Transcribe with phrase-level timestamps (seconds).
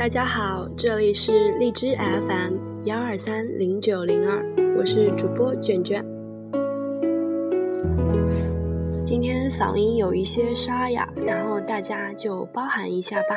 [0.00, 4.42] 大家好，这里是荔枝 FM 幺二三零九零二，
[4.74, 6.02] 我是主播卷卷。
[9.04, 13.36] 今天嗓音有一些沙哑，然后大家就包涵一下吧。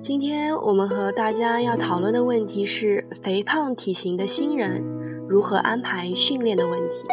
[0.00, 4.82] 今天我们和大家要讨论的问题是肥胖体型的新人
[5.28, 7.04] 如何安排训练的问题。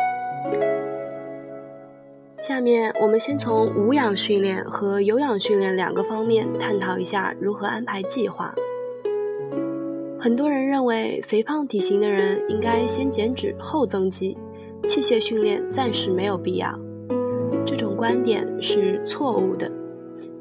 [2.41, 8.51] 下面我们先从无氧训练和有氧训练两个方面探讨一下如何安排计划。
[10.19, 14.35] 很多人认为肥胖体型的人应该先减脂后增肌，
[14.83, 16.73] 器械训练暂时没有必要。
[17.63, 19.69] 这种观点是错误的。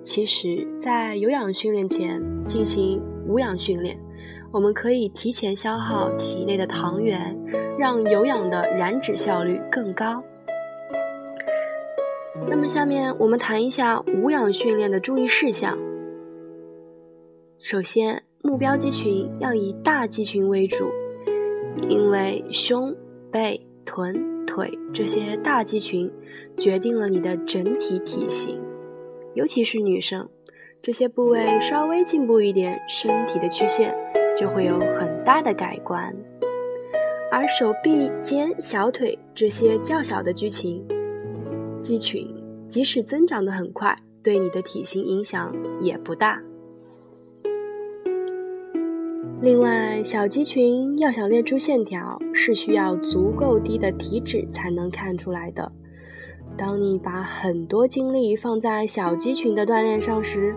[0.03, 3.95] 其实，在有氧训练前进行无氧训练，
[4.51, 7.37] 我们可以提前消耗体内的糖原，
[7.79, 10.23] 让有氧的燃脂效率更高。
[12.49, 15.79] 那么，下面我们谈一下无氧训练的注意事项。
[17.59, 20.89] 首先，目标肌群要以大肌群为主，
[21.89, 22.95] 因为胸、
[23.31, 26.11] 背、臀、腿这些大肌群
[26.57, 28.61] 决定了你的整体体型。
[29.35, 30.29] 尤其是女生，
[30.83, 33.95] 这些部位稍微进步一点，身体的曲线
[34.37, 36.15] 就会有很大的改观。
[37.31, 40.85] 而手臂、肩、小腿这些较小的肌群，
[41.81, 42.27] 肌群
[42.69, 46.41] 即使增长得很快，对你的体型影响也不大。
[49.43, 55.73] 另外，小肌群要想练出线条，是需要足够低的体脂才能看出来的。
[56.59, 60.55] 当你把很多精力放在小肌群的锻炼上时，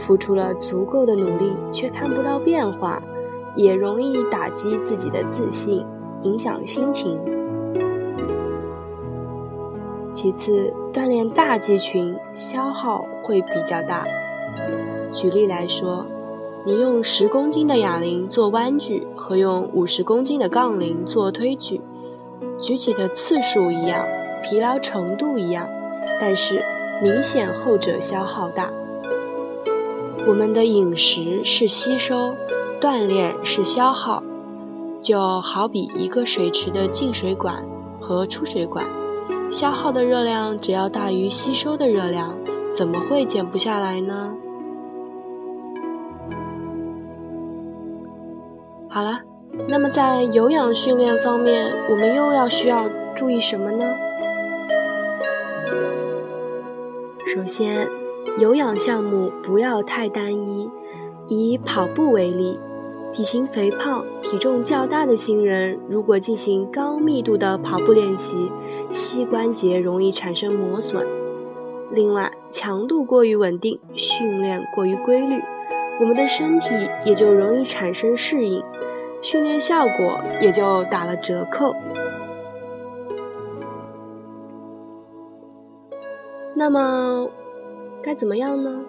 [0.00, 3.00] 付出了足够的努力却看不到变化，
[3.54, 5.86] 也容易打击自己的自信，
[6.24, 7.16] 影响心情。
[10.24, 14.02] 其次，锻炼大肌群消耗会比较大。
[15.12, 16.06] 举例来说，
[16.64, 21.78] 你用十公斤的哑铃做弯举，和用五十公斤的杠铃做推举，
[22.58, 24.02] 举起的次数一样。
[24.42, 25.68] 疲劳程度一样，
[26.18, 26.64] 但是
[27.02, 28.70] 明显后者消耗大。
[30.26, 32.34] 我们的饮食是吸收，
[32.80, 34.22] 锻炼是消耗，
[35.02, 37.62] 就好比一个水池的进水管
[38.00, 38.86] 和出水管，
[39.50, 42.34] 消耗的热量只要大于吸收的热量，
[42.72, 44.32] 怎么会减不下来呢？
[48.88, 49.20] 好了，
[49.68, 53.84] 那么在有氧训练方面，我们又要需要注意什么呢？
[57.34, 57.88] 首先，
[58.38, 60.70] 有氧项目不要太单一。
[61.26, 62.60] 以跑步为例，
[63.14, 68.50] 体型肥胖、体重较大的新人，如果进行高密度的跑步练习，
[68.90, 71.06] 膝关节容易产生磨损。
[71.92, 75.40] 另外，强度过于稳定，训练过于规律，
[76.00, 76.70] 我们的身体
[77.04, 78.60] 也就容易产生适应，
[79.22, 81.72] 训练效果也就打了折扣。
[86.56, 87.28] 那么
[88.02, 88.80] 该怎么样呢？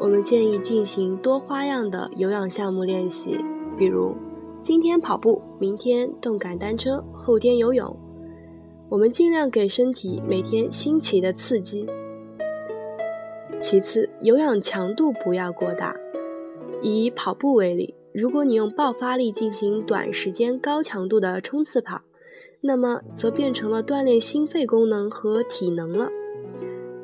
[0.00, 3.44] 我们建议进行多花样的有氧项目练习，
[3.78, 4.12] 比如
[4.60, 7.96] 今天跑步，明天动感单车，后天游泳。
[8.88, 11.86] 我们尽量给身体每天新奇的刺激。
[13.60, 15.94] 其次，有氧强度不要过大。
[16.82, 22.00] 以跑步为例，如果你用爆发力进行短时间高强度的冲刺跑，
[22.60, 26.08] 那么则变成了锻炼心肺功能和体能了。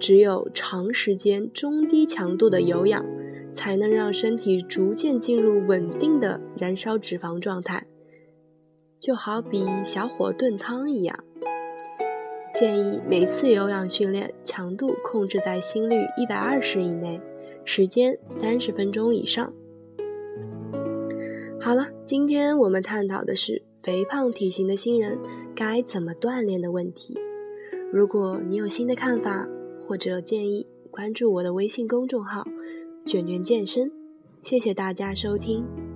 [0.00, 3.04] 只有长时间中低强度的有氧，
[3.54, 7.86] 才能让身体逐渐进入稳定的燃烧脂肪状态，
[9.00, 11.18] 就好比小火炖汤一样。
[12.54, 17.20] 建议每次有氧训练强度控制在心率一百二十以内，
[17.64, 19.52] 时间三十分钟以上。
[21.60, 25.18] 好了，今天我们探讨的是肥胖体型的新人
[25.54, 27.18] 该怎么锻炼的问题。
[27.90, 29.48] 如果你有新的看法，
[29.80, 32.46] 或者建议关注我的微信公众号
[33.06, 33.90] “卷卷健身”，
[34.42, 35.93] 谢谢大家收听。